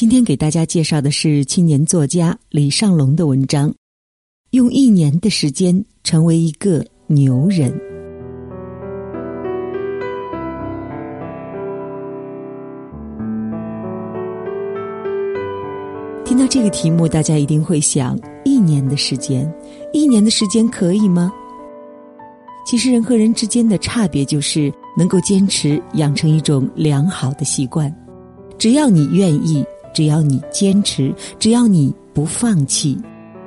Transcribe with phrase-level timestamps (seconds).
[0.00, 3.68] 今天给大家介绍的是青年作家李尚龙的文章
[4.52, 7.70] 《用一年的时间成为一个牛人》。
[16.24, 19.46] 听到这个题目，大家一定会想：一年的时间，
[19.92, 21.30] 一年的时间可以吗？
[22.64, 27.94] 其实，人和人之间的差别就是能够坚持养成一种良好的习惯。
[28.56, 29.62] 只要你愿意。
[29.92, 32.98] 只要你坚持，只要你不放弃，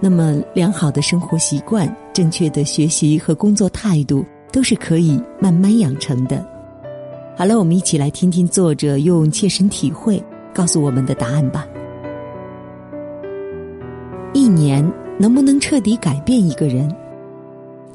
[0.00, 6.46] 那么良好的生活习惯、正确的学习和工作态度都是可以慢慢养成的。
[7.36, 10.22] 好了，我们一起来听听作者用切身体会
[10.54, 11.66] 告诉我们的答案吧。
[14.32, 16.94] 一年能不能彻底改变一个人？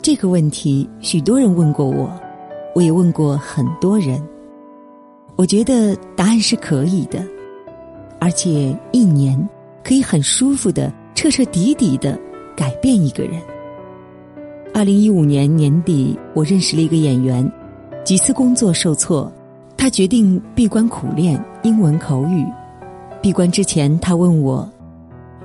[0.02, 2.12] 这个问题，许多人问过我，
[2.73, 4.21] 我也问过很多人。
[5.35, 7.23] 我觉得答案是可以的。
[8.21, 9.35] 而且一年
[9.84, 12.17] 可以很舒服的、彻彻底底的
[12.55, 13.41] 改变一个人。
[14.76, 17.51] 二零一五年年底，我认识了一个演员，
[18.04, 19.29] 几次工作受挫，
[19.76, 22.46] 他决定闭关苦练英文口语。
[23.23, 24.71] 闭关之前，他问我，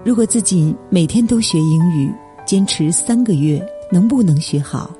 [0.05, 2.12] 如果自己每天都学英语，
[2.45, 4.91] 坚持三个月，能不能学好？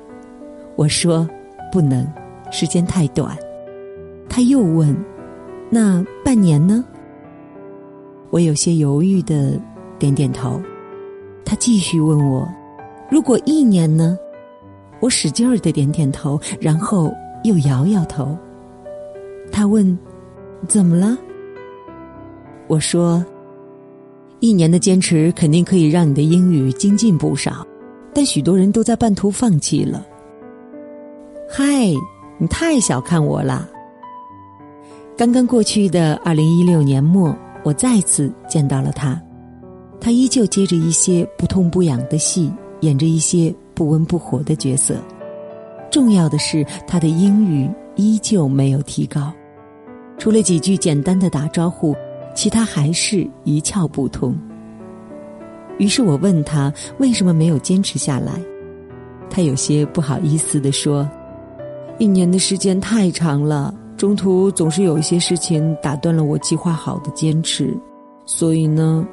[0.75, 1.29] 我说
[1.71, 2.05] 不能，
[2.49, 3.37] 时间太短。
[4.27, 4.97] 他又问，
[5.69, 6.83] 那半年呢？
[8.29, 9.59] 我有些犹豫的
[9.97, 10.61] 点点头，
[11.45, 12.47] 他继续问我
[13.09, 14.17] ：“如果一年呢？”
[14.99, 18.35] 我使劲儿的点点头，然后又摇摇头。
[19.51, 19.97] 他问
[20.67, 21.17] ：“怎么了？”
[22.67, 23.23] 我说
[24.41, 27.65] ：“一年的坚持肯定可以让你的英语精进不少，
[28.13, 30.05] 但许多人都在半途放弃了。”
[31.47, 31.93] 嗨，
[32.39, 33.69] 你太小看我了。
[35.15, 37.33] 刚刚过去的二零一六年末。
[37.67, 39.21] 我再次见到了他，
[39.99, 44.95] 他依旧接着一些不痛不痒的戏，演着一些不温不火的角色。
[45.91, 49.33] 重要的是，他的英语依旧没有提高，
[50.17, 51.93] 除了几句简单的打招呼，
[52.33, 54.33] 其他还是一窍不通。
[55.77, 58.31] 于是我问他为什么没有坚持下来，
[59.29, 61.05] 他有些不好意思地说
[61.99, 67.75] ：“一年的时间太长了。”中途总是有一些事情打断了我计划好的坚持，
[68.27, 69.03] 所以呢，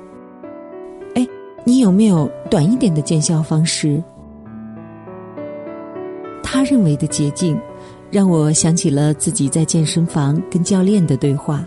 [1.15, 1.27] 哎，
[1.65, 4.03] 你有没有短一点的见效方式？
[6.43, 7.59] 他认为的捷径，
[8.11, 11.65] 让我想起了自己在健身房跟教练的对话。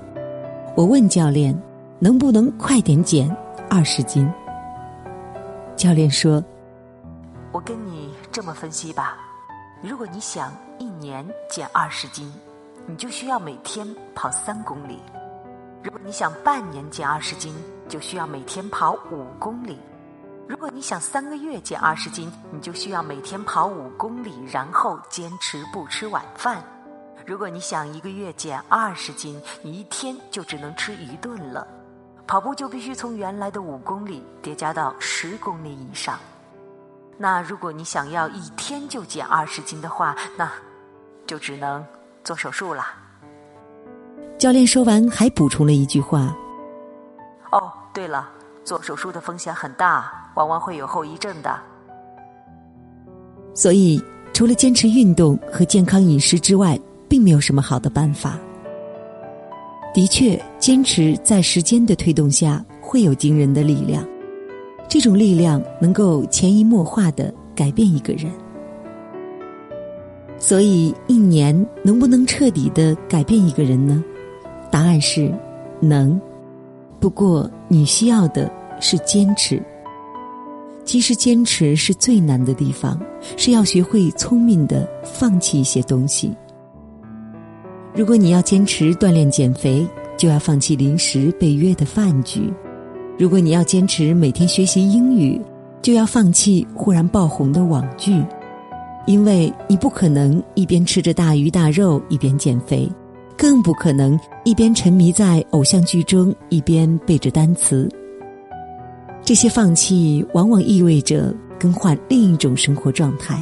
[0.75, 1.59] 我问教练，
[1.97, 3.35] 能不能快点减
[3.67, 4.31] 二十斤？
[5.75, 6.43] 教练说
[7.51, 9.17] ：“我跟你这么分析吧，
[9.81, 12.31] 如果你想一年减二十斤。”
[12.89, 14.97] 你就需要每天跑三公里。
[15.83, 17.53] 如果你想半年减二十斤，
[17.89, 19.77] 就需要每天跑五公里。
[20.47, 26.63] 如果你想三个月减二十斤，你就需要每天跑五公里，然后坚持不吃晚饭。
[27.25, 31.67] 如果你想一个月减二十斤，你一天就只能吃一顿了。
[32.25, 36.17] 跑步就必须从原来的五公里叠加到十公里以上。
[37.17, 40.49] 那如果你想要一天就减二十斤的话，那
[41.25, 41.85] 就只能。
[42.27, 42.83] 做手术了。
[44.37, 46.35] 教练说完，还补充了一句话
[47.53, 48.27] ：“哦，对了，
[48.65, 51.57] 做手术的风险很大，往往会有后遗症的。
[53.53, 56.77] 所以，除了坚持运动和健康饮食之外，
[57.07, 58.37] 并没有什么好的办法。
[59.93, 64.05] 的确，坚持在时间的推动下，会有惊人的力量。
[64.89, 68.29] 这种力量能够潜移默化的改变一个人。”
[70.39, 74.03] 所以，一年能不能彻底的改变一个人呢？
[74.69, 75.33] 答案是
[75.79, 76.19] 能。
[76.99, 79.61] 不过，你需要的是坚持。
[80.85, 82.99] 其实，坚持是最难的地方，
[83.35, 86.31] 是要学会聪明的放弃一些东西。
[87.95, 89.85] 如果你要坚持锻炼减肥，
[90.17, 92.53] 就要放弃临时被约的饭局；
[93.17, 95.41] 如果你要坚持每天学习英语，
[95.81, 98.23] 就要放弃忽然爆红的网剧。
[99.07, 102.87] 因为你不可能一边吃着大鱼大肉一边减肥，
[103.37, 107.89] 更不可能一边沉迷在偶像剧中一边背着单词。
[109.23, 113.41] 这些放弃往往意味着更换另一种生活状态，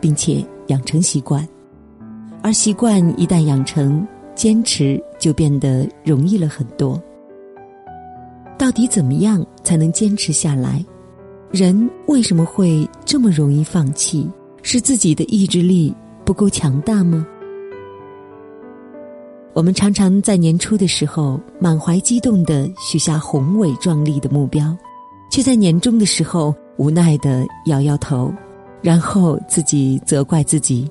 [0.00, 1.46] 并且养成习惯，
[2.40, 4.06] 而习惯一旦养成，
[4.36, 7.00] 坚持就变得容易了很多。
[8.56, 10.84] 到底怎么样才能坚持下来？
[11.50, 14.30] 人为什么会这么容易放弃？
[14.62, 15.94] 是自己的意志力
[16.24, 17.26] 不够强大吗？
[19.52, 24.74] 我们常常在年初的时候满怀激动的许下宏伟壮丽的目标，
[25.30, 28.32] 却在年终的时候无奈的摇摇头，
[28.80, 30.90] 然后自己责怪自己：“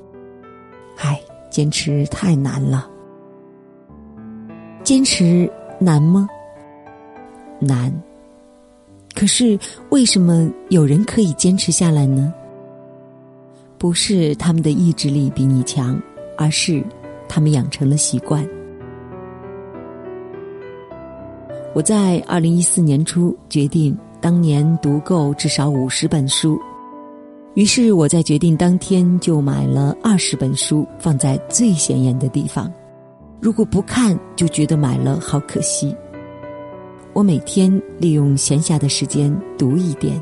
[0.98, 1.20] 唉，
[1.50, 2.88] 坚持太难了。”
[4.84, 6.28] 坚持难吗？
[7.60, 7.92] 难。
[9.16, 9.58] 可是
[9.90, 12.34] 为什么有人可以坚持下来呢？
[13.82, 16.00] 不是他们的意志力比你强，
[16.38, 16.84] 而是。
[17.28, 18.46] 他们养成了习惯。
[21.74, 26.60] 我在二零一四年初决定当年读够至少五十本书，
[27.54, 32.72] 于是我在决定当天就买了二十本书，放在最显眼的地方。
[33.40, 35.96] 如果不看，就觉得买了好可惜。
[37.14, 40.22] 我每天利用闲暇的时间读一点。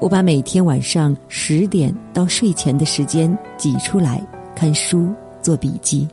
[0.00, 4.20] 我把每天晚上十点到睡前的时间挤出来
[4.54, 5.08] 看书。
[5.40, 6.06] 做笔记，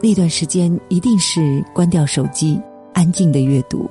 [0.00, 2.58] 那段时间一定是关掉手机，
[2.94, 3.90] 安静的阅读。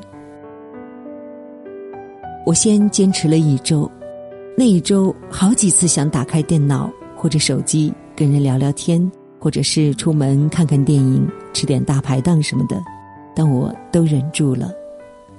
[2.46, 3.92] 我先坚持了一周，
[4.58, 12.82] 那一周好几次想打开电脑或者手机跟人聊聊天，或者是出门看看电影、吃点大排档什么的，
[13.36, 14.72] 但我都忍住了。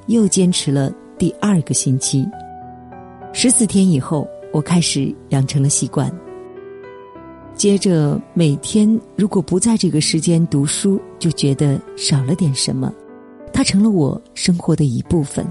[0.07, 2.25] 又坚持了第二个星期，
[3.33, 6.11] 十四天以后，我开始养成了习惯。
[7.55, 12.93] 接着每天，如果不在这个时间读书，就觉得少了点什么。
[13.53, 15.47] 它成了我生活的一部分。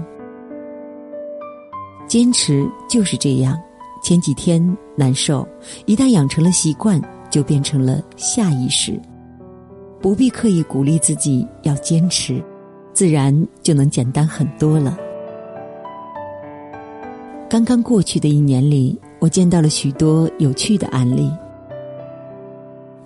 [2.06, 3.58] 坚持就是这样，
[4.02, 5.46] 前几天难受，
[5.84, 7.00] 一旦养成了习惯，
[7.30, 8.98] 就变成了下意识。
[10.00, 12.42] 不必刻意鼓励自己要坚持，
[12.94, 14.98] 自然就能简单很多了。
[17.50, 21.32] 刚刚过去的一年里，我见到了许多有趣的案例。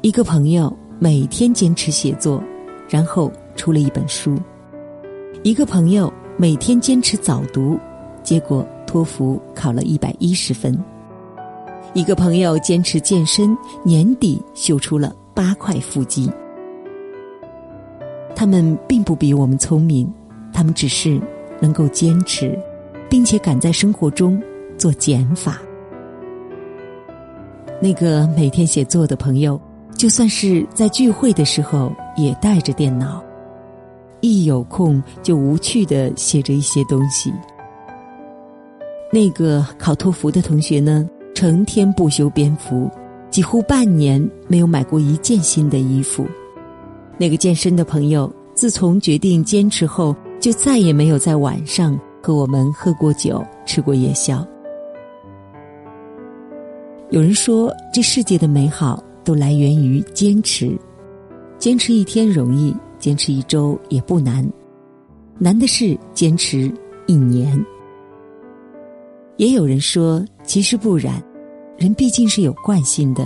[0.00, 2.42] 一个朋友每天坚持写作，
[2.88, 4.34] 然后出了一本书；
[5.44, 7.78] 一个朋友每天坚持早读，
[8.24, 10.74] 结果托福考了一百一十分；
[11.94, 16.28] 一个朋友坚持健身，年底秀出了八块腹肌。
[18.34, 20.12] 他们并不比我们聪明，
[20.52, 21.20] 他们只是
[21.60, 22.58] 能够坚持，
[23.12, 24.42] 并且敢在生活中
[24.78, 25.60] 做减法。
[27.78, 29.60] 那个每天写作的朋友。
[29.94, 33.22] 就算是在聚会的时候，也带着电脑，
[34.20, 37.32] 一有空就无趣的写着一些东西。
[39.12, 42.90] 那个考托福的同学呢，成天不修边幅，
[43.30, 46.26] 几乎半年没有买过一件新的衣服。
[47.16, 54.46] 那个健身的朋友，自从决定坚持后，就再也没有在晚上和我们喝过酒、吃过夜宵。
[57.10, 59.02] 有人说，这世界的美好。
[59.24, 60.76] 都来源于坚持，
[61.56, 64.44] 坚持一天容易，坚持一周也不难，
[65.38, 66.68] 难的是坚持
[67.06, 67.64] 一年。
[69.36, 71.22] 也有人说，其实不然，
[71.78, 73.24] 人毕竟是有惯性的，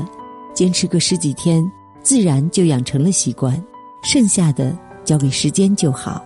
[0.53, 1.65] 坚持个十几天，
[2.03, 3.59] 自然就养成了习惯，
[4.03, 6.23] 剩下的交给时间就好。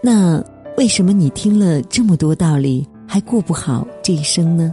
[0.00, 0.42] 那
[0.76, 4.72] 为什么你听了这么多道理，还过不好这一生呢？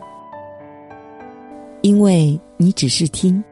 [1.81, 3.43] 因为你只是听，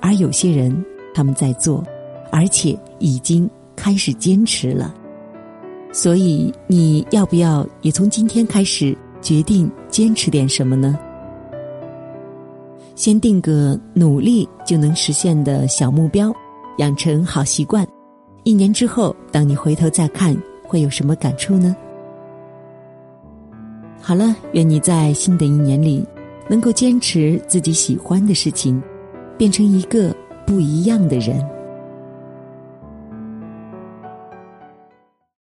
[0.00, 0.84] 而有些人
[1.14, 1.82] 他们在做，
[2.30, 4.94] 而且已经开始坚持了。
[5.92, 10.98] 所以你要不要也从今天开始决定坚持点什么呢？
[12.94, 16.32] 先定个努力就能实现的小目标，
[16.78, 17.86] 养成好习惯。
[18.42, 20.36] 一年之后，当你回头再看，
[20.74, 21.76] 会有什么感触呢？
[24.00, 26.04] 好了，愿你在新的一年里。
[26.46, 28.82] 能够坚持自己喜欢的事情，
[29.38, 30.12] 变成一个
[30.44, 31.40] 不一样的人。